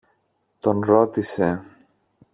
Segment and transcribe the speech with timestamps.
[0.59, 1.63] τον ρώτησε.